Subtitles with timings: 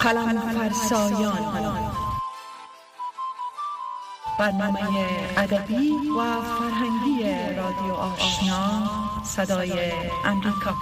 [0.00, 1.92] قلم فرسایان.
[4.38, 4.78] برنامه
[5.36, 7.22] ادبی و فرهنگی
[7.56, 8.90] رادیو آشنا
[9.24, 9.92] صدای
[10.24, 10.74] امریکا.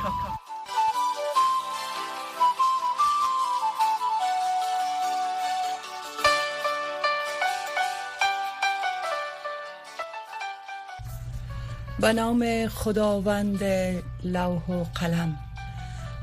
[12.00, 13.62] به نام خداوند
[14.24, 15.47] لوح و قلم.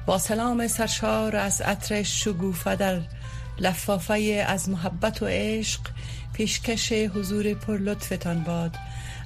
[0.06, 3.02] با سلام سرشار از عطر شگوفه در
[3.60, 5.82] لفافه از محبت و عشق
[6.34, 8.76] پیشکش حضور پر لطفتان باد.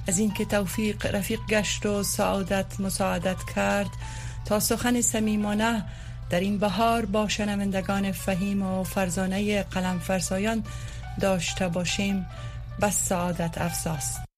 [0.08, 3.90] از اینکه توفیق رفیق گشت و سعادت مساعدت کرد
[4.44, 5.84] تا سخن سمیمانه
[6.30, 10.64] در این بهار با شنوندگان فهیم و فرزانه قلم فرسایان
[11.20, 12.26] داشته باشیم.
[12.82, 14.29] بس سعادت افزاست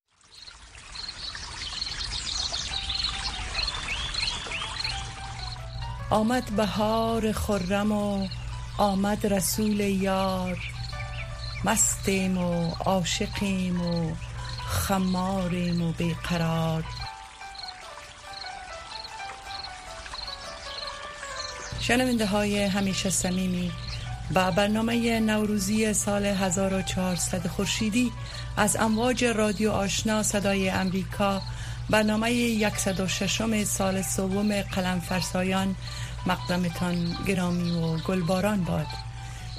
[6.12, 8.28] آمد بهار خرم و
[8.78, 10.58] آمد رسول یار.
[11.64, 14.12] مستیم و عاشقیم و
[14.68, 16.84] خماریم و بیقرار
[21.80, 23.72] شنونده های همیشه سمیمی
[24.34, 28.12] با برنامه نوروزی سال 1400 خورشیدی
[28.56, 31.42] از امواج رادیو آشنا صدای امریکا
[31.90, 35.74] برنامه 106 سال سوم قلم فرسایان
[36.26, 38.86] مقدمتان گرامی و گلباران باد.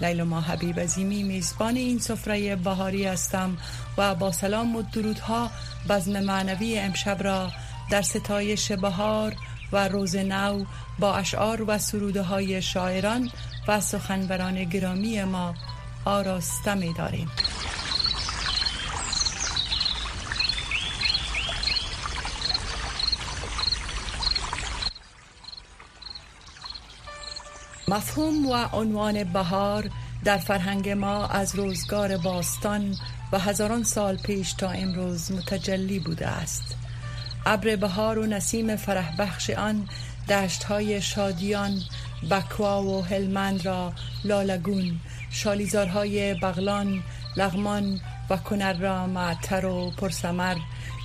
[0.02, 3.58] لیلا ما حبیب عظیمی میزبان این سفره بهاری هستم
[3.98, 5.52] و با سلام و درودها
[5.90, 7.52] بزم معنوی امشب را
[7.92, 9.36] در ستایش بهار
[9.72, 10.66] و روز نو
[11.00, 13.32] با اشعار و سروده های شاعران
[13.68, 15.54] و سخنوران گرامی ما
[16.06, 17.32] آراسته می داریم.
[27.94, 29.90] مفهوم و عنوان بهار
[30.24, 32.96] در فرهنگ ما از روزگار باستان
[33.32, 36.76] و هزاران سال پیش تا امروز متجلی بوده است.
[37.46, 39.90] ابر بهار و نسیم فرح بخش آن
[40.30, 41.82] دشت های شادیان
[42.32, 43.94] بکوا و هلمند را
[44.24, 45.00] لالگون
[45.30, 47.04] شالیزارهای بغلان
[47.38, 50.56] لغمان و کنر را معتر و پرسمر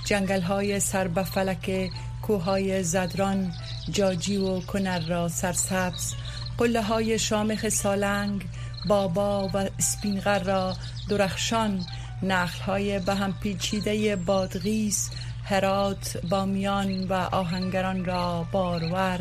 [0.05, 1.89] جنگل های سر به فلک
[2.21, 3.53] کوههای زدران
[3.91, 6.13] جاجی و کنر را سرسبز
[6.59, 8.45] قله های شامخ سالنگ
[8.87, 10.75] بابا و اسپینغر را
[11.09, 11.85] درخشان
[12.23, 15.09] نخل های به هم پیچیده بادغیس
[15.43, 19.19] هرات بامیان و آهنگران را بارور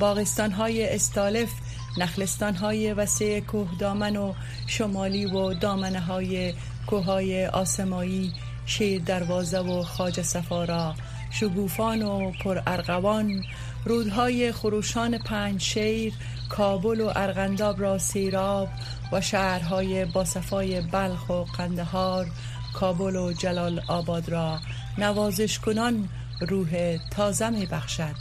[0.00, 1.50] باغستان های استالف
[1.98, 4.34] نخلستان های وسیع کوه دامن و
[4.66, 6.54] شمالی و دامنه های
[6.86, 8.32] کوه آسمایی
[8.66, 10.94] شیر دروازه و خاج سفارا
[11.30, 13.44] شگوفان و پر ارغوان
[13.84, 16.12] رودهای خروشان پنج شیر
[16.52, 18.68] کابل و ارغنداب را سیراب
[19.12, 22.26] و شهرهای باصفای بلخ و قندهار
[22.74, 24.60] کابل و جلال آباد را
[24.98, 26.08] نوازش کنان
[26.40, 28.14] روح تازه می بخشد.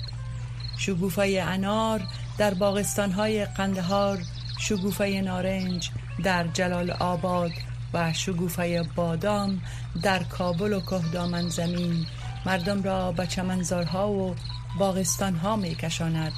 [0.77, 2.01] شگوفه انار
[2.37, 4.21] در باغستانهای قندهار
[4.59, 5.89] شگوفه نارنج
[6.23, 7.51] در جلال آباد
[7.93, 9.61] و شگوفه بادام
[10.03, 12.05] در کابل و کهدامن زمین.
[12.45, 14.35] مردم را به چمنزارها و
[14.79, 16.33] باغستانها می کشاند.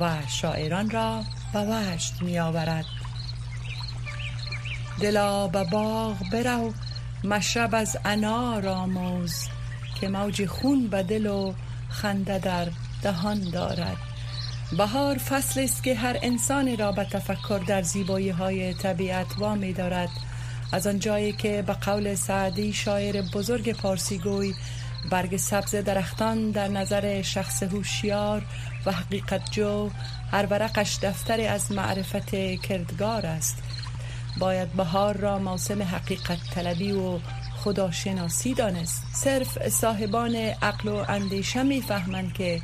[0.00, 2.84] و شاعران را به وجد می آورد
[5.00, 6.72] دلا به باغ برو
[7.24, 9.34] مشرب از انار آموز
[10.00, 11.54] که موج خون به دل و
[11.88, 12.68] خنده در
[13.02, 13.96] دهان دارد.
[14.78, 20.08] بهار فصل است که هر انسانی را به تفکر در زیبایی های طبیعت وامی دارد
[20.72, 24.54] از آن جایی که به قول سعدی شاعر بزرگ پارسی گوی
[25.10, 28.42] برگ سبز درختان در نظر شخص هوشیار
[28.86, 29.90] و حقیقت جو
[30.32, 32.30] هر ورقش دفتر از معرفت
[32.62, 33.62] کردگار است.
[34.38, 37.18] باید بهار را موسم حقیقت طلبی و
[37.56, 39.02] خداشناسی دانست.
[39.14, 42.60] صرف صاحبان عقل و اندیشه می‌فهمند که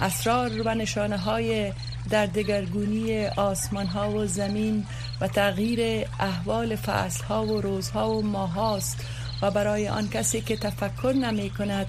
[0.00, 1.72] اسرار و نشانه های
[2.10, 4.86] در دگرگونی آسمان ها و زمین
[5.20, 9.04] و تغییر احوال فصل ها و روزها و ماه هاست
[9.44, 11.86] و برای آن کسی که تفکر نمی کند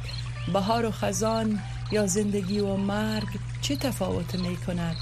[0.54, 1.60] بهار و خزان
[1.92, 3.28] یا زندگی و مرگ
[3.62, 4.96] چه تفاوت می کند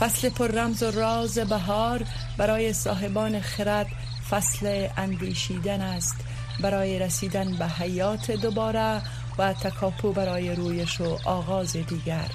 [0.00, 2.04] فصل پر رمز و راز بهار
[2.36, 3.86] برای صاحبان خرد
[4.30, 6.16] فصل اندیشیدن است.
[6.60, 9.02] برای رسیدن به حیات دوباره
[9.38, 12.30] و تکاپو برای رویش و آغاز دیگر.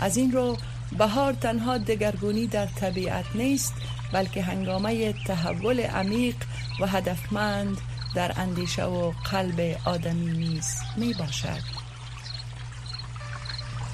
[0.00, 0.56] از این رو
[0.98, 3.74] بهار تنها دگرگونی در طبیعت نیست
[4.12, 6.36] بلکه هنگامه تحول عمیق
[6.80, 7.78] و هدفمند
[8.14, 11.60] در اندیشه و قلب آدمی نیز می باشد.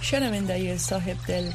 [0.01, 1.51] شنونده صاحب دل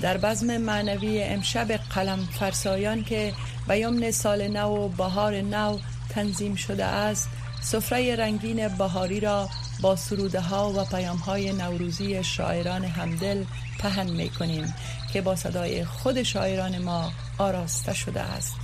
[0.00, 3.34] در بزم معنوی امشب قلم فرسایان که
[3.68, 5.78] به یمن سال نو و بهار نو
[6.08, 7.28] تنظیم شده است
[7.60, 9.48] سفره رنگین بهاری را
[9.80, 13.44] با سروده ها و پیام های نوروزی شاعران همدل
[13.78, 14.74] پهن می کنیم
[15.12, 18.54] که با صدای خود شاعران ما آراسته شده است.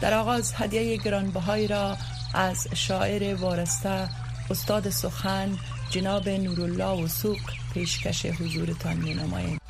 [0.00, 1.96] در آغاز هدیه گرانبهایی را
[2.34, 4.08] از شاعر وارسته
[4.50, 5.58] استاد سخن
[5.90, 7.40] جناب نورالله و سوق
[7.74, 9.60] پیشکش حضورتان می نماییم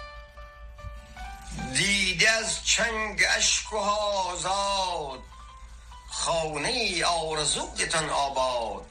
[1.74, 5.20] دیده از چنگ اشک و آزاد
[6.10, 8.86] خانه آرزویتان آباد.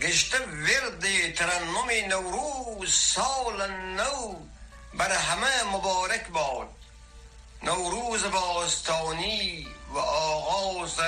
[0.00, 4.34] گشته ورد ترنم نوروز سال نو
[4.98, 6.68] بر همه مبارک باد.
[7.62, 11.00] نوروز باستانی و آغاز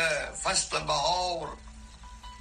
[0.45, 1.57] فصل بهار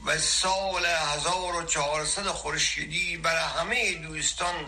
[0.05, 4.65] و سال 1400 خورشیدی بر همه دوستان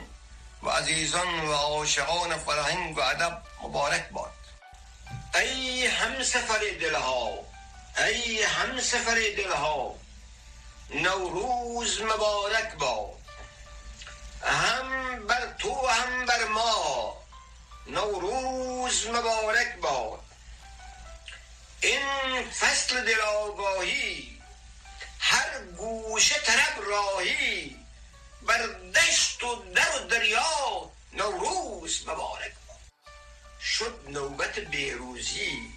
[0.64, 4.34] و عزیزان و عاشقان فرهنگ و ادب مبارک باد.
[5.36, 7.40] ای هم سفر دلها
[7.98, 9.96] ای هم سفر دلها
[10.90, 13.20] نوروز مبارک باد.
[14.44, 17.19] هم بر تو هم بر ما
[17.88, 20.20] نوروز مبارک باد
[21.82, 24.42] این فصل دلاگاهی
[25.20, 27.78] هر گوشه طرب راهی
[28.42, 32.78] بر دشت و در و دریا نوروز مبارک باد
[33.62, 35.74] شد نوبت بیروزی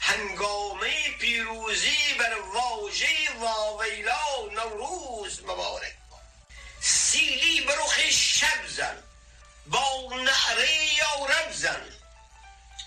[0.00, 3.06] هنگامه پیروزی بر واژه
[3.40, 6.20] واویلا نوروز مبارک باد
[6.80, 9.02] سیلی بروخ شب زن
[9.70, 11.82] با نعره یا رب زن.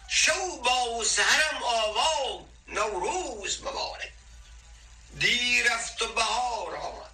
[0.08, 4.12] شو با سهرم آوا نوروز مبارک.
[5.20, 7.12] دی رفت و بهار آمد.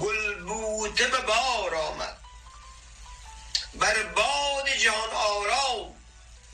[0.00, 2.16] گل بوته به بار آمد.
[3.74, 5.94] بر باد جهان آرام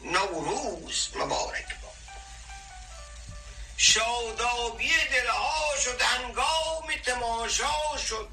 [0.03, 1.93] نوروز مبارک باد.
[3.77, 8.29] شادابی دلها شد هنگام تماشا شد.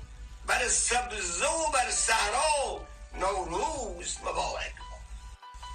[0.45, 4.73] بر سبزه و بر صحرا نوروز مبارک.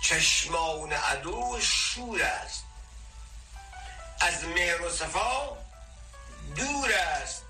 [0.02, 2.64] چشمان عدو شور است.
[4.20, 5.56] از مهر و صفا
[6.56, 7.42] دور است.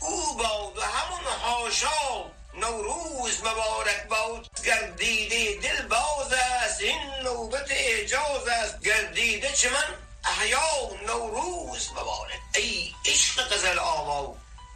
[0.00, 4.62] او باد و همون هاشا نوروز مبارک باد.
[4.64, 8.80] گردیده دل باز است این نوبت اعجاز است.
[8.80, 9.94] گردیده چه من
[10.24, 12.40] احیا نوروز مبارک.
[12.54, 14.34] ای عشق قزل آوا.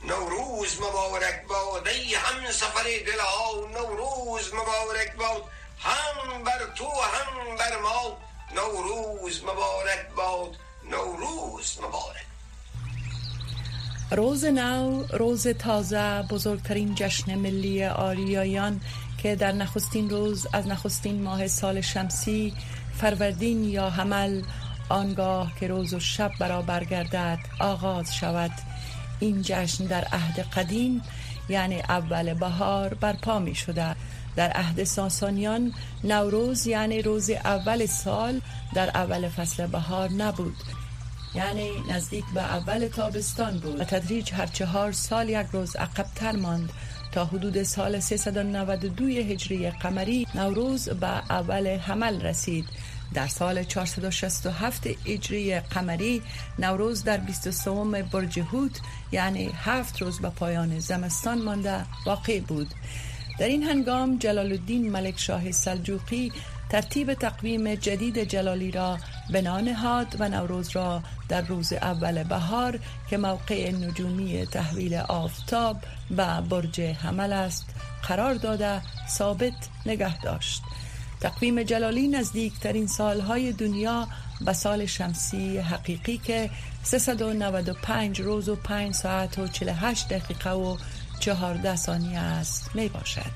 [0.08, 5.44] نوروز مبارک باد ای هم سفر دلها نوروز مبارک باد.
[5.78, 8.18] هم بر تو هم بر ما
[8.54, 10.56] نوروز مبارک باد
[10.90, 12.26] نوروز مبارک.
[14.10, 18.80] روز نو روز تازه بزرگترین جشن ملی آریایان
[19.22, 22.54] که در نخستین روز از نخستین ماه سال شمسی
[22.96, 24.42] فروردین یا حمل
[24.88, 28.50] آنگاه که روز و شب برابر گردد آغاز شود.
[29.20, 31.02] این جشن در عهد قدیم
[31.48, 33.96] یعنی اول بهار برپا می شده.
[34.36, 35.72] در عهد ساسانیان
[36.04, 38.40] نوروز یعنی روز اول سال
[38.74, 40.56] در اول فصل بهار نبود.
[41.34, 43.80] یعنی نزدیک به اول تابستان بود.
[43.80, 46.72] و تدریج هر چهار سال یک روز عقبتر ماند.
[47.12, 52.64] تا حدود سال 392 هجری قمری نوروز به اول حمل رسید.
[53.14, 56.22] در سال 467 اجری قمری
[56.58, 58.80] نوروز در 23 برج هوت
[59.12, 62.74] یعنی هفت روز به پایان زمستان مانده واقع بود.
[63.38, 66.32] در این هنگام جلال الدین ملک شاه سلجوقی
[66.68, 68.98] ترتیب تقویم جدید جلالی را
[69.32, 72.78] بنا نهاد و نوروز را در روز اول بهار
[73.10, 75.76] که موقع نجومی تحویل آفتاب
[76.16, 77.66] و برج حمل است
[78.02, 80.62] قرار داده ثابت نگه داشت.
[81.24, 84.08] تقویم جلالی نزدیکترین سالهای دنیا
[84.40, 86.50] به سال شمسی حقیقی که
[86.82, 90.76] 395 روز و 5 ساعت و 48 دقیقه و
[91.20, 93.30] 14 ثانیه است می باشد.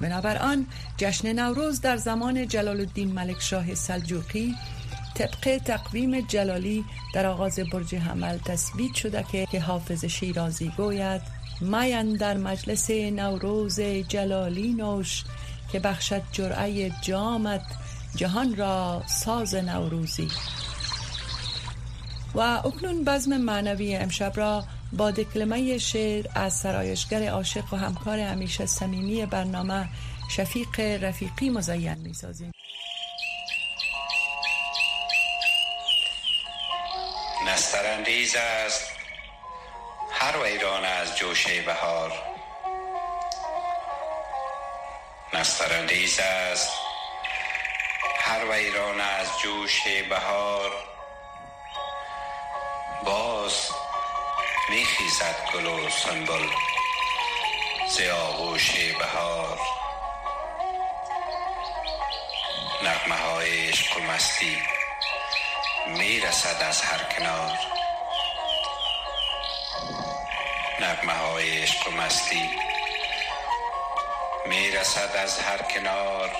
[0.00, 0.56] بنابر
[0.96, 4.54] جشن نوروز در زمان جلال الدین ملک شاه سلجوقی
[5.14, 11.22] طبق تقویم جلالی در آغاز برج حمل تثبیت شده که حافظ شیرازی گوید
[11.60, 15.24] ماین در مجلس نوروز جلالی نوش
[15.72, 17.64] که بخشد جرعه جامت
[18.16, 20.28] جهان را ساز نوروزی.
[22.34, 28.66] و اکنون بزم معنوی امشب را با دکلمه شعر از سرایشگر عاشق و همکار همیشه
[28.66, 29.88] صمیمی برنامه
[30.30, 32.52] شفیق رفیقی مزین می سازیم
[37.46, 38.92] نسترندیز است.
[40.10, 42.37] هر ویران از جوشه بهار.
[45.32, 46.72] نسترندیز است.
[48.20, 50.72] هر ویران از جوش بهار
[53.04, 53.70] باز
[54.70, 56.46] میخیزد گل و سنبل
[57.88, 59.58] ز آغوش بهار.
[62.82, 64.62] نغمه های عشق و مستی
[65.86, 67.58] می‌رسد از هر کنار.
[70.80, 72.67] نغمه های عشق و مستی
[74.48, 76.30] می‌رسد از هر کنار.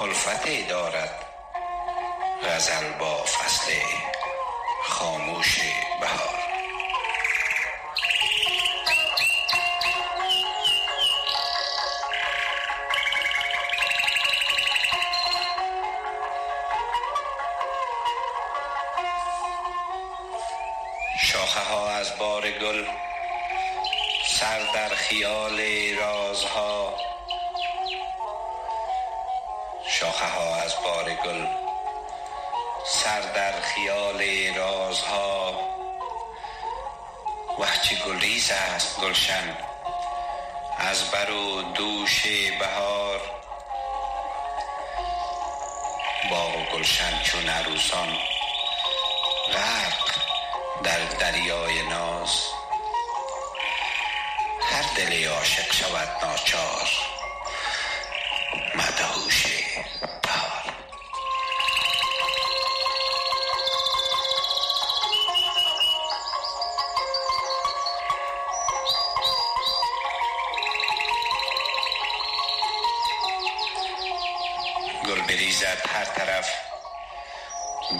[0.00, 1.24] الفتی دارد
[2.44, 3.72] غزل با فصل
[4.84, 5.58] خاموش
[6.00, 6.41] بهار.
[33.52, 34.22] در خیال
[34.56, 35.54] رازها.
[37.58, 39.56] وقتی گلریز است گلشن.
[40.78, 42.26] از بر و دوش
[42.60, 43.20] بهار.
[46.30, 48.18] باغ و گلشن چون عروسان.
[49.52, 50.16] غرق
[50.82, 52.46] در دریای ناز.
[54.62, 56.88] هر دل عاشق شود ناچار.
[58.74, 59.11] مدهوش
[76.16, 76.50] طرف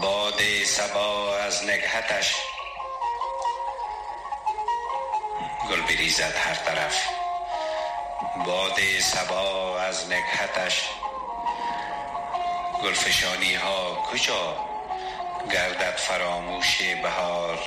[0.01, 2.35] باد صبا از نگهتش.
[5.71, 7.09] گل بریزد هر طرف
[8.47, 10.83] باد صبا از نگهتش.
[12.83, 14.57] گلفشانی ها کجا؟
[15.53, 17.59] گردد فراموش بهار.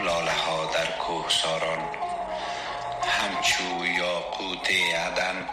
[0.00, 1.88] لاله ها در کوهساران
[3.08, 5.48] همچو یاقوت عدن.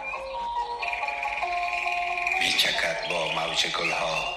[2.58, 4.36] چکد با موج گلها.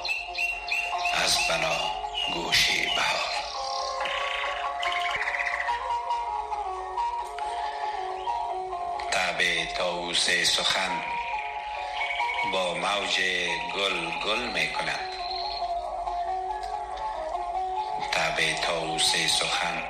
[1.13, 1.77] از بنا
[2.33, 3.37] گوش بهار
[9.11, 11.01] طبع طاووس سخن
[12.53, 13.19] با موج
[13.75, 15.13] گل گل می کند.
[18.11, 19.83] طبع طاووس سخن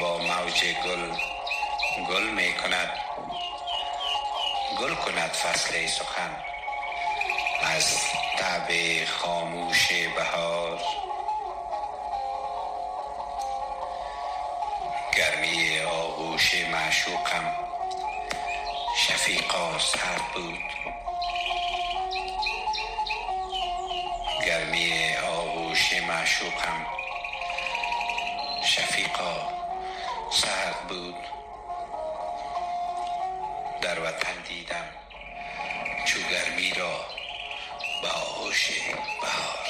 [0.00, 1.14] با موج گل
[2.08, 2.90] گل می کند.
[4.80, 6.55] گل کند فصل سخن.
[7.66, 7.98] از
[8.38, 10.80] طبع خاموش بهار.
[15.16, 17.54] گرمی آغوش معشوقم
[18.96, 20.58] شفیقا سرد بود.
[24.46, 26.86] گرمی آغوش معشوقم
[28.64, 29.48] شفیقا
[30.30, 31.16] سرد بود.
[33.82, 34.88] در وطن دیدم
[36.04, 37.15] چو گرمی را
[38.46, 38.70] آغوش
[39.22, 39.66] بهار.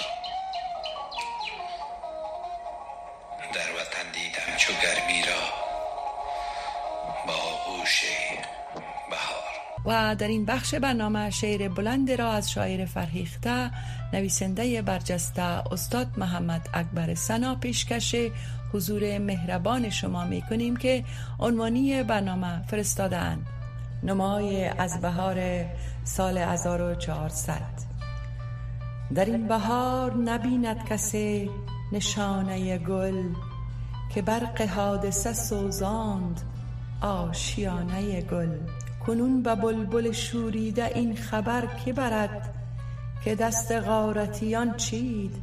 [3.55, 5.43] در وطن چو گرمی را
[7.27, 8.03] به آغوش
[9.11, 10.11] بهار.
[10.11, 13.71] و در این بخش برنامه شعر بلند را از شاعر فرهیخته
[14.13, 18.15] نویسنده برجسته استاد محمد اکبر سنا پیشکش
[18.73, 21.05] حضور مهربان شما می کنیم که
[21.39, 23.47] عنوانی برنامه فرستادن
[24.03, 25.65] نمای از بهار
[26.05, 27.86] سال 1400
[29.15, 31.51] در این بهار نبیند کسی
[31.93, 33.23] نشانه گل
[34.15, 36.41] که برق حادثه سوزاند
[37.01, 38.59] آشیانه گل.
[39.07, 42.55] کنون به بلبل شوریده این خبر که برد
[43.25, 45.35] که دست غارتیان چید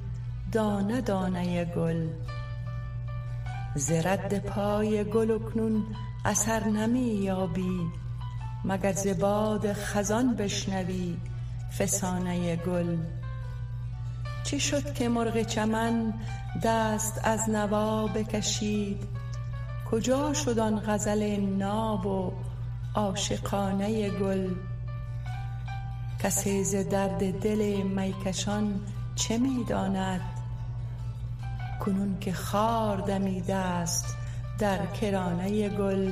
[0.51, 2.07] دانه دانه گل؟
[3.75, 5.83] ز رد پای گل اکنون
[6.25, 7.79] اثر نمی یابی
[8.65, 11.17] مگر ز باد خزان بشنوی
[11.79, 12.97] فسانه گل؟
[14.43, 16.13] چه شد که مرغ چمن
[16.63, 19.03] دست از نوا بکشید؟
[19.91, 22.33] کجا شد آن غزل ناب و
[22.95, 24.49] عاشقانه گل؟
[26.19, 28.79] کسی ز درد دل میکشان
[29.15, 30.21] چه می داند
[31.79, 34.15] کنون که خار دمیده است
[34.59, 36.11] در کرانه گل.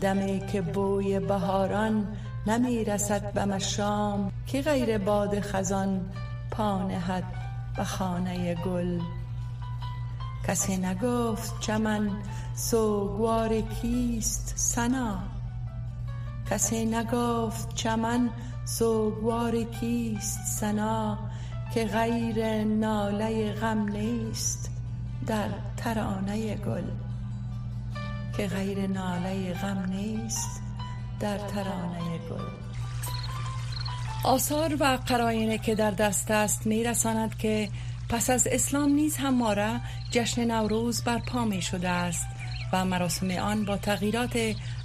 [0.00, 2.08] دمی که بوی بهاران
[2.46, 6.00] نمی رسد به مشام که غیر باد خزان
[6.52, 7.24] پا نهد
[7.76, 9.00] به خانه گل.
[10.46, 12.10] کسی نگفت چمن
[12.54, 15.18] سوگوار کیست سنا.
[16.50, 18.30] کسی نگفت چمن
[18.64, 21.18] سوگوار کیست سنا
[21.74, 24.70] که غیر ناله غم نیست
[25.26, 26.90] در ترانه گل.
[28.36, 30.62] که غیر ناله غم نیست
[31.20, 32.61] در ترانه گل.
[34.24, 37.68] آثار و قراینه که در دست است میرساند که
[38.08, 42.26] پس از اسلام نیز هم ماره جشن نوروز برپا می شده است
[42.72, 44.38] و مراسم آن با تغییرات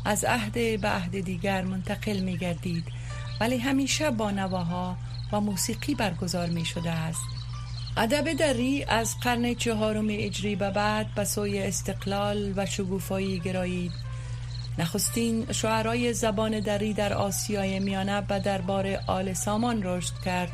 [0.06, 2.84] از عهد به عهد دیگر منتقل می گردید
[3.42, 4.98] ولی همیشه با نواها
[5.32, 7.22] و موسیقی برگزار می شده است.
[7.98, 14.07] ادب دری از قرن چهارم اجری به بعد به سوی استقلال و شگوفایی گرایید.
[14.80, 20.52] نخستین شعرای زبان دری در آسیای میانه به دربار آل سامان رشد کرد.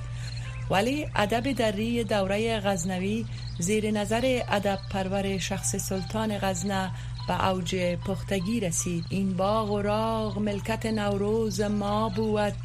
[0.70, 3.26] ولی ادب دری دوره غزنوی
[3.60, 6.92] زیر نظر ادب پرور شخص سلطان غزنه
[7.28, 9.06] به اوج پختگی رسید.
[9.10, 12.56] این باغ و راغ ملکت نوروز ما بود.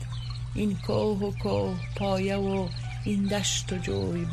[0.55, 2.69] این کوه و کوه پایه و
[3.05, 4.25] این دشت و جوی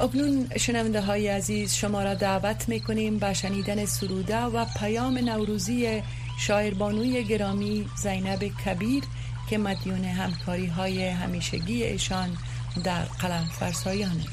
[0.00, 6.02] اکنون شنونده های عزیز شما را دعوت می کنیم به شنیدن سروده و پیام نوروزی
[6.40, 9.04] شاعربانوی گرامی زینب کبیر
[9.50, 12.36] که مدیون همکاری های همیشگی ایشان
[12.84, 14.24] در قلم فرسایانه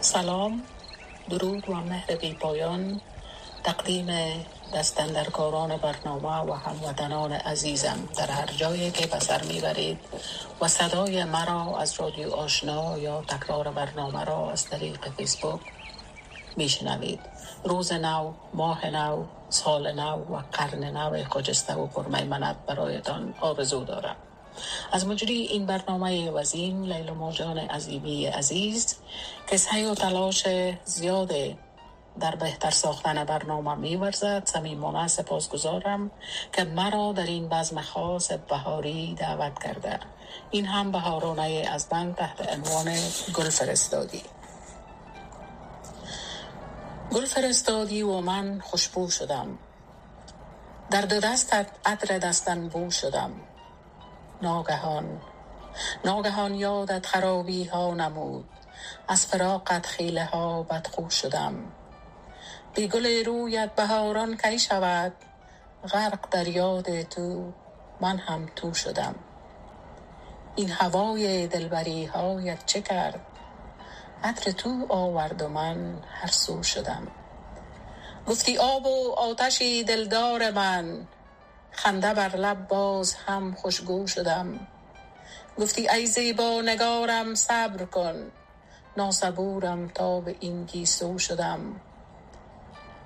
[0.00, 0.62] سلام
[1.30, 3.00] درود و مهر بی پایان.
[3.64, 4.06] تقدیم
[4.74, 9.98] دست‌اندرکاران برنامه و هموطنان عزیزم در هر جایی که بسر می‌برید
[10.60, 15.60] و صدای مرا از رادیو آشنا یا تکرار برنامه را از طریق فیسبوک
[16.56, 17.20] میشنوید.
[17.64, 24.16] روز نو ماه نو سال نو و قرن نو خجسته و پرمیمنت برایتان آرزو دارم.
[24.92, 28.96] از مجری این برنامه وزین لیلا موجان عظیمی عزیز
[29.46, 30.46] که و تلاش
[30.84, 31.32] زیاد
[32.20, 34.42] در بهتر ساختن برنامه میورزد.
[34.46, 36.10] صمیمانه سپاسگزارم
[36.52, 40.00] که مرا در این بزم خاص بهاری دعوت کرده.
[40.50, 42.94] این هم بهارانه از بند تحت عنوان
[43.34, 44.22] گل فرستادی.
[47.12, 49.58] گل فرستادی و من خوشبو شدم.
[50.90, 53.30] در دو دستت عطر دستن بو شدم.
[54.42, 55.20] ناگهان
[56.04, 58.48] ناگهان یادت خرابی ها نمود.
[59.08, 61.54] از فراقت خیله ها بدخو شدم.
[62.76, 65.12] بی گل رویت بهاران کی شود؟
[65.92, 67.52] غرق در یاد تو
[68.00, 69.14] من هم تو شدم.
[70.56, 73.20] این هوای دلبری هایت چه کرد؟
[74.24, 77.08] عطر تو آورد و من هر سو شدم.
[78.26, 81.06] گفتی آب و آتشی دلدار من
[81.70, 84.66] خنده بر لب باز هم خوشگو شدم.
[85.58, 88.32] گفتی ای زیبا نگارم صبر کن
[88.96, 91.80] ناسبورم تا به این گیسو شدم.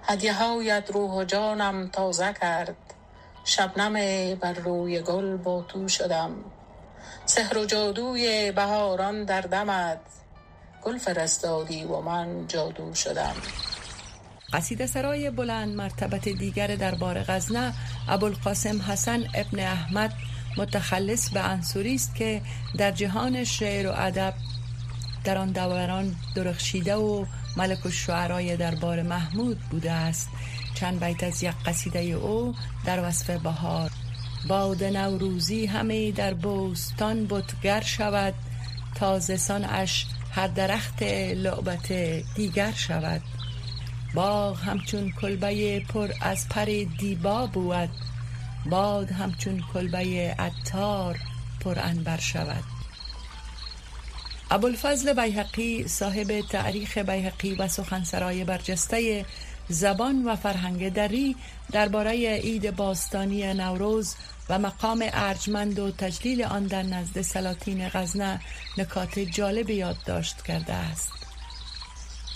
[0.02, 2.76] هدیه هایت روح و جانم تازه کرد
[3.44, 3.94] شبنم
[4.34, 6.30] بر روی گل با تو شدم.
[7.26, 10.00] سحر و جادوی بهاران در دمت
[10.82, 13.34] گل فرستادی و من جادو شدم.
[14.52, 17.72] قصیده سرای بلند مرتبت دیگر دربار غزنه
[18.08, 20.12] ابوالقاسم حسن ابن احمد
[20.56, 22.42] متخلص به انصوری است که
[22.78, 24.34] در جهان شعر و ادب
[25.24, 27.24] در آن دوران درخشیده و
[27.56, 30.28] ملک الشعرای دربار محمود بوده است.
[30.74, 33.90] چند بیت از یک قصیده او در وصف بهار.
[34.48, 38.34] باد نوروزی همه در بوستان بتگر شود.
[38.94, 41.02] تازه اش هر درخت
[41.36, 41.92] لعبت
[42.34, 43.22] دیگر شود.
[44.14, 47.90] باغ همچون کلبه پر از پر دیبا بود.
[48.70, 51.18] باد همچون کلبه عطار
[51.60, 52.79] پر انبر شود.
[54.50, 59.24] ابوالفضل بیهقی صاحب تعریخ بیهقی و سخنسرای برجسته
[59.68, 61.36] زبان و فرهنگ دری
[61.72, 64.14] درباره عید باستانی نوروز
[64.48, 68.40] و مقام ارجمند و تجلیل آن در نزد سلاطین غزنه
[68.78, 71.12] نکات جالب یادداشت کرده است.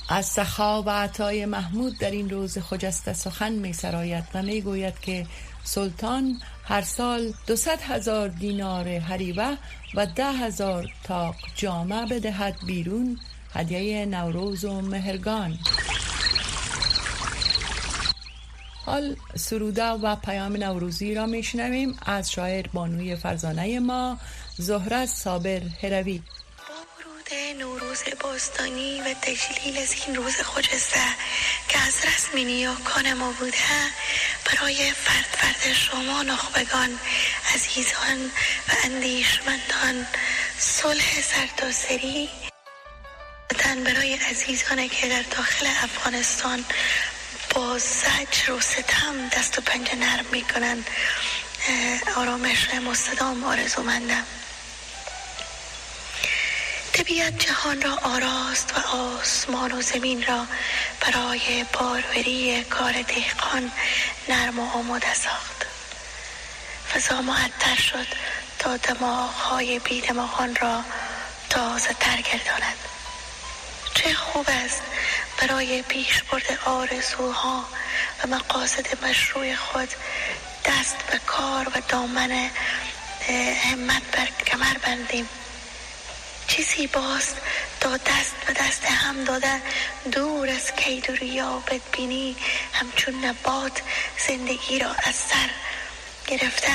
[0.08, 5.00] از سخا و عطای محمود در این روز خجسته سخن می سراید و می گوید
[5.00, 5.26] که
[5.64, 9.56] سلطان هر سال دوصد هزار دینار هریوه
[9.94, 13.18] و ده هزار تاق جامه بدهد بیرون.
[13.52, 15.58] هدیه نوروز و مهرگان.
[18.84, 21.96] حال سروده و پیام نوروزی را میشنویم.
[22.06, 24.18] از شاعر بانوی فرزانه ما
[24.58, 26.22] زهره صابر هروی.
[27.32, 31.00] نوروز باستانی و تجلیل از این روز خجسته
[31.68, 33.56] که از رسم نیاکان ما بوده
[34.44, 36.98] برای فرد فرد شما نخبگان
[37.54, 38.24] عزیزان
[38.68, 40.06] و اندیشمندان
[40.58, 42.30] صلح سرتاسری
[43.84, 46.64] برای عزیزان که در داخل افغانستان
[47.54, 50.84] با زجر و ستم دست و پنجه نرم می‌کنن
[52.16, 54.26] آرامش مستدام آرزومندم.
[56.94, 60.46] طبیعت جهان را آراست و آسمان و زمین را
[61.00, 63.72] برای باروری کار دهقان
[64.28, 65.66] نرم و آماده ساخت.
[66.94, 68.06] فضا معطر شد
[68.58, 70.84] تا دماغهای بی دماغان را
[71.50, 72.76] تازه تر گرداند
[73.94, 74.82] چه خوب است
[75.40, 77.64] برای پیش برد آرزوها
[78.24, 79.88] و مقاصد مشروع خود
[80.64, 82.50] دست به کار و دامن
[83.64, 85.28] همت بر کمر بندیم.
[86.56, 87.36] چیزی باست
[87.80, 89.62] تا دست به دست هم داده
[90.12, 92.36] دور از کید و ریا بدبینی
[92.72, 93.82] همچون نبات
[94.28, 95.50] زندگی را از سر
[96.26, 96.72] گرفته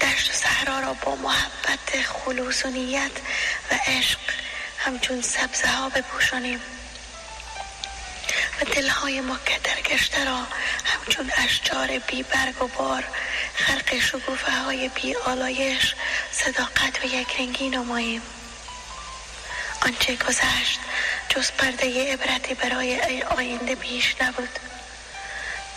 [0.00, 3.10] دشت و صحرا را با محبت خلوص و نیت
[3.70, 4.18] و عشق
[4.78, 6.60] همچون سبزه ها بپوشانیم.
[8.60, 9.38] و دلهای ما
[9.90, 10.46] گشته را
[10.84, 13.04] همچون اشجار بی برگ و بار
[13.54, 15.94] خرق شگوفه های بی آلایش
[16.32, 18.22] صداقت و یک رنگی نماییم.
[19.86, 20.80] آنچه گذشت
[21.28, 24.58] جز پرده عبرتی برای آینده بیش نبود.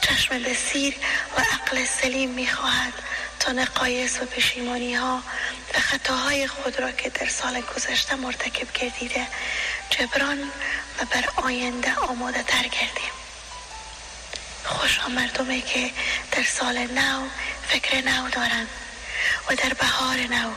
[0.02, 0.96] چشم بسیر
[1.38, 2.94] و عقل سلیم می‌خواهد
[3.40, 5.24] تا نقایص و پشیمانی ها
[5.76, 9.28] و خطاهای خود را که در سال گذشته مرتکب گردیده
[9.90, 10.40] جبران
[11.00, 13.16] و بر آینده آماده تر گردیم
[14.64, 15.92] خوش مردمی که
[16.32, 17.28] در سال نو
[17.68, 18.70] فکر نو دارند
[19.50, 20.50] و در بهار نو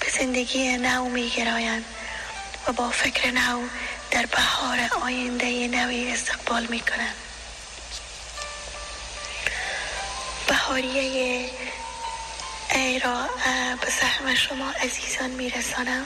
[0.00, 1.84] به زندگی نو می گرایند
[2.68, 3.62] و با فکر نو
[4.10, 7.14] در بهار آینده نوی استقبال می کنند
[10.48, 11.50] بهاریه
[12.74, 13.28] ای را
[13.80, 16.04] به سهم شما عزیزان میرسانم.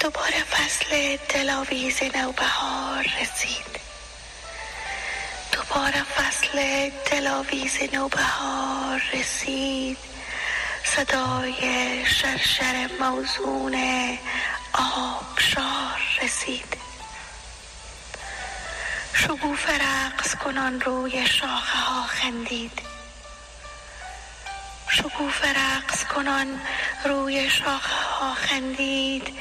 [0.00, 3.80] دوباره فصل دلاویز نوبهار رسید.
[5.52, 9.98] دوباره فصل دلاویز نوبهار رسید.
[10.84, 11.56] صدای
[12.06, 13.74] شرشر موزون
[14.74, 16.76] آبشار رسید.
[19.14, 22.80] شگوف رقص کنان روی شاخه ها خندید.
[24.88, 26.60] شکوف رقص کنان
[27.04, 29.38] روی شاخه ها خندید.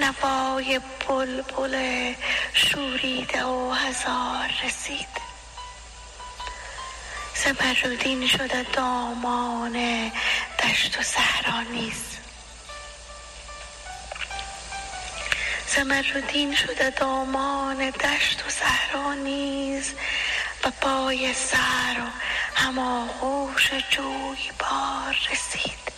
[0.00, 2.14] نوای بلبل
[2.54, 5.30] شوریده و هزار رسید.
[7.34, 10.10] زمرودین شده دامان
[10.58, 12.20] دشت و صحرا نیز.
[15.76, 19.92] زمرودین شده دامان دشت و صحرا نیز
[20.64, 22.10] و پای سر و
[22.60, 25.92] هماغوش جوی بار رسید.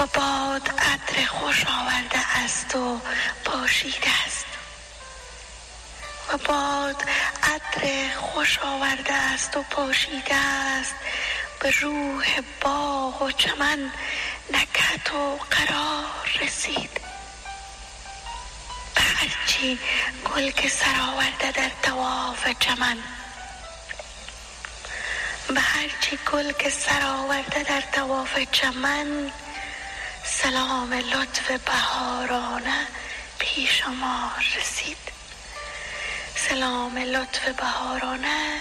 [0.00, 3.00] و باد عطر خوش آورده است و
[3.44, 4.46] پاشیده است.
[6.32, 7.04] و باد
[7.42, 10.94] عطر خوش آورده است و پاشیده است.
[11.60, 13.90] به روح باغ و چمن
[14.52, 17.13] نکت و قرار رسید.
[19.24, 19.78] هرچی
[20.24, 22.96] گل که سر آورده در تواف چمن.
[25.48, 29.30] به هرچی گل که سر آورده در تواف چمن
[30.24, 32.86] سلام لطف بهارانه
[33.38, 34.96] پیش ما رسید.
[36.36, 38.60] سلام لطف بهارانه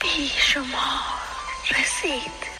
[0.00, 1.00] پیش ما
[1.70, 2.56] رسید.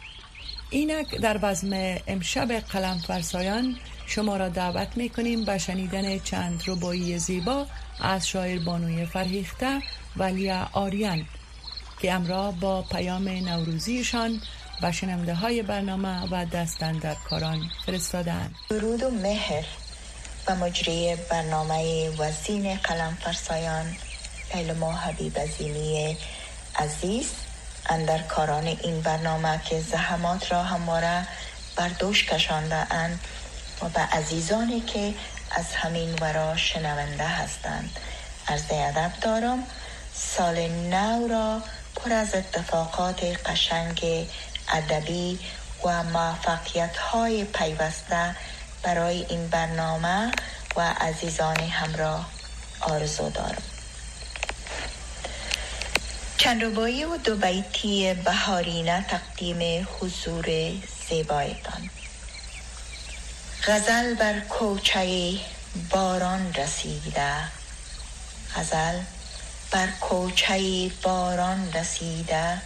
[0.71, 7.19] اینک در بزم امشب قلم فرسایان شما را دعوت می کنیم به شنیدن چند ربایی
[7.19, 7.67] زیبا
[8.01, 9.83] از شاعر بانوی فرهیخته
[10.17, 11.27] ولیا آریان
[11.99, 14.41] که امرا با پیام نوروزیشان
[14.83, 19.65] و شنمده های برنامه و دستن در کاران فرستادن درود و مهر
[20.49, 23.97] و مجری برنامه وزین قلم فرسایان
[24.81, 26.17] ما حبیب عزیمی
[26.77, 27.31] عزیز
[27.89, 31.27] اندر کاران این برنامه که زحمات را همواره
[31.77, 33.21] بر دوش کشانده اند.
[33.83, 35.15] و عزیزانی که
[35.51, 37.91] از همین ورا شنونده هستند.
[38.47, 39.67] از ادب دارم
[40.15, 41.63] سال نو را
[41.97, 44.27] پر از اتفاقات قشنگ
[44.73, 45.39] ادبی
[45.85, 48.37] و موفقیت های پیوسته
[48.83, 50.33] برای این برنامه
[50.77, 52.31] و عزیزان همراه
[52.81, 53.63] آرزو دارم.
[56.39, 60.47] چند و دو بیتی بهارینه تقدیم حضور
[61.09, 61.91] زیبایتان.
[63.69, 65.39] غزل بر کوچه
[65.91, 67.35] باران رسیده.
[68.57, 69.01] غزل
[69.71, 72.63] بر کوچه باران رسیده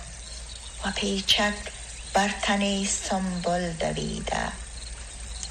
[0.85, 1.55] و پیچک
[2.15, 4.53] بر تن سنبل دویده.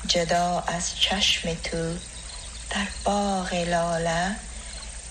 [0.08, 1.98] جدا از چشم تو
[2.70, 4.36] در باغ لاله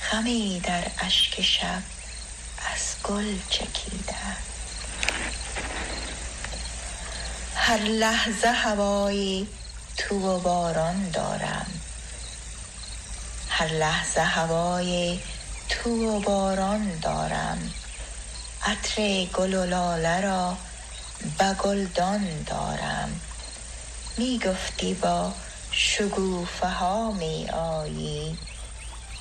[0.01, 1.83] خمی در اشک شب
[2.75, 4.15] از گل چکیده.
[7.57, 9.49] هر لحظه هوایی
[9.99, 11.81] تو و باران دارم.
[13.49, 15.21] هر لحظه هوای
[15.69, 17.75] تو و باران دارم.
[18.67, 20.57] عطر گل و لاله را
[21.39, 23.21] به گلدان دارم.
[24.19, 25.33] می گفتی با
[25.71, 28.39] شگوفه ها می آیی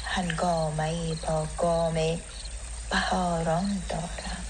[0.06, 2.20] هنگامه با گام
[2.92, 4.46] بهاران دارم.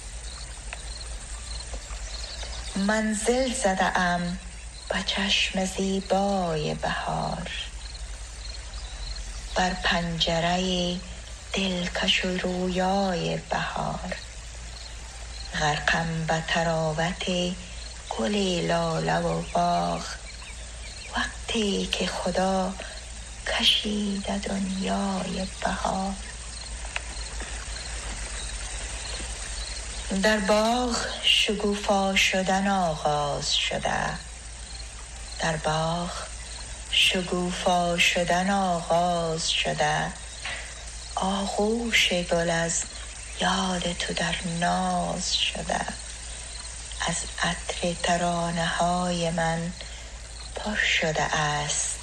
[2.75, 4.39] منزل زده ام.
[4.89, 7.51] به چشم زیبای بهار.
[9.55, 10.95] بر پنجره
[11.53, 14.15] دلکش و رویای بهار.
[15.59, 17.25] غرقم به تراوت
[18.09, 18.35] گل
[18.67, 20.05] لاله و باغ.
[21.17, 22.73] وقتی که خدا
[23.47, 26.13] کشیده دنیای بهار.
[30.23, 34.26] در باغ شکوفا شدن آغاز شده.
[35.39, 36.11] در باغ
[36.91, 40.13] شکوفا شدن آغاز شده.
[41.15, 42.83] آغوش گل از
[43.41, 45.85] یاد تو در ناز شده.
[47.07, 49.71] از عطر ترانه های من
[50.55, 51.97] پر شده است.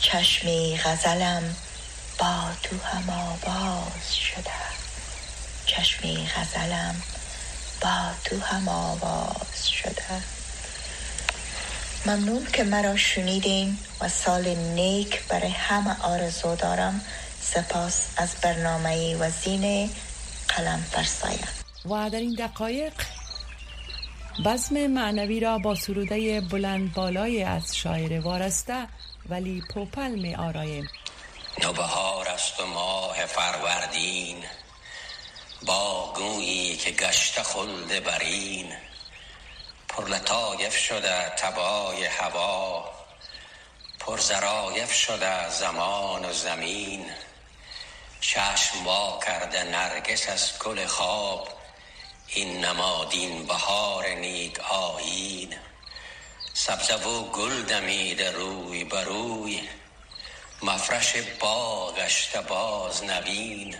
[0.00, 1.56] چشمی غزلم
[2.18, 4.50] با تو هم آواز شده.
[5.66, 7.02] چشمی غزلم
[7.80, 10.39] با تو هم آواز شده.
[12.06, 17.00] ممنون که مرا شنیدین و سال نیک برای همه آرزو دارم.
[17.40, 19.90] سپاس از برنامه وزین
[20.48, 21.48] قلم فرسایم
[21.84, 22.92] و در این دقایق
[24.44, 28.86] بزم معنوی را با سروده بلند بالای از شاعر وارسته
[29.28, 30.88] ولی پوپل می آرایم.
[31.62, 34.36] نوبهار است و ماه فروردین
[35.66, 38.66] با گویی که گشت خلد برین.
[39.90, 42.90] پر لطایف شده تبای هوا.
[44.00, 47.10] پر زرایف شده زمان و زمین.
[48.20, 51.48] چشم وا کرده نرگس از گل خواب.
[52.26, 55.56] این نمادین بهار نیک آیین.
[56.52, 59.68] سبزه و گل دمیده روی بروی
[60.62, 63.76] مفرش باغ گشته باز نوین.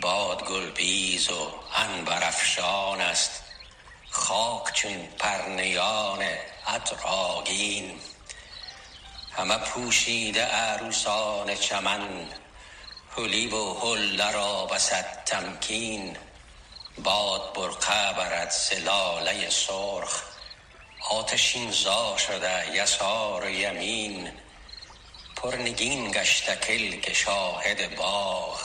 [0.00, 3.41] باد گل بیز و عنبر افشان است.
[4.14, 6.22] خاک چون پرنیان
[6.66, 6.96] عطر
[9.32, 12.28] همه پوشیده عروسان چمن
[13.16, 16.16] حلی و حله را بسد تمکین.
[16.98, 20.22] باد برقه برد سلاله سرخ
[21.10, 24.32] آتشین زا شده یسار و یمین.
[25.36, 28.60] پرنگین گشته کلک شاهد باغ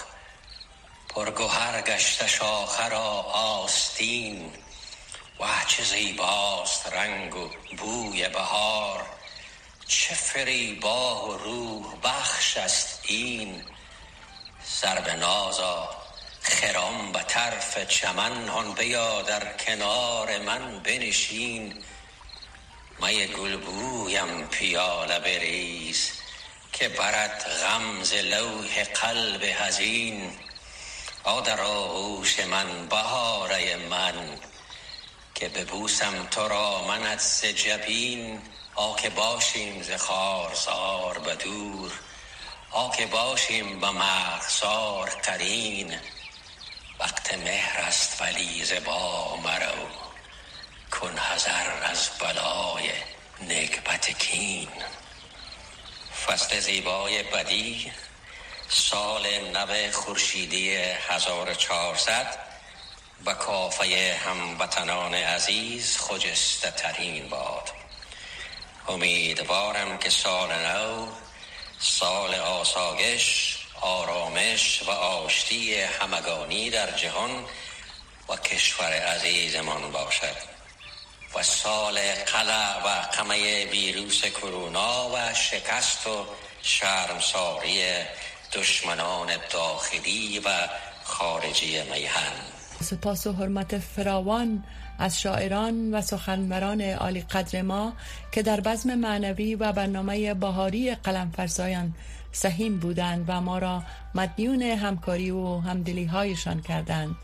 [1.10, 4.54] پرگهر گشته شاخه را آستین.
[5.40, 9.06] وه چه زیباست رنگ و بوی بهار.
[9.88, 13.64] چه فریبا و روح بخش است این.
[14.64, 15.90] سر به نازا
[16.42, 21.84] خرام به طرف چمن هان بیا در کنار من بنشین.
[23.02, 26.12] می گل بویم پیاله بریز
[26.74, 30.32] که برد غم ز لوح قلب حزین.
[31.24, 34.38] آ در آغوش من بهاره من.
[35.40, 38.42] که ببوسم تو را منت ز جبین
[38.76, 41.92] آ که باشیم ز خارزار به دور.
[42.72, 46.00] آ که باشیم به مرغزار قرین
[47.00, 49.90] وقت مهر است ولی ز با مرو
[50.92, 52.92] کن حذر از بلای
[53.42, 54.70] نکبت کین.
[56.26, 57.94] فصل زیبای بدی.
[58.70, 62.47] سال نو خورشیدی 1400
[63.26, 67.72] و کافه هموطنان عزیز خجسته ترین باد.
[68.88, 71.08] امیدوارم که سال نو
[71.80, 77.46] سال آسایش آرامش و آشتی همگانی در جهان
[78.30, 80.36] و کشور عزیزمان باشد
[81.36, 86.26] و سال قلع و قمه ویروس کرونا و شکست و
[86.64, 87.84] شرمساری
[88.54, 90.68] دشمنان داخلی و
[91.04, 92.57] خارجی میهن.
[92.84, 94.64] سپاس و حرمت فراوان
[95.00, 97.94] از شاعران و سخنوران عالی قدر ما
[98.32, 101.94] که در بزم معنوی و برنامه بهاری قلم فرزایان
[102.32, 103.84] سهیم بودند و ما را
[104.16, 107.16] مدیون همکاری و همدلی هایشان کردند.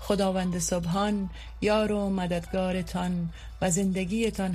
[0.00, 3.30] خداوند سبحان یار و مددگارتان
[3.62, 4.54] و زندگیتان